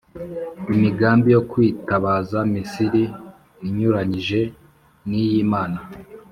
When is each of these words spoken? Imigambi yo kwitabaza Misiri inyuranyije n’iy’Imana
Imigambi 0.75 1.27
yo 1.35 1.41
kwitabaza 1.51 2.37
Misiri 2.53 3.03
inyuranyije 3.67 4.39
n’iy’Imana 5.09 5.79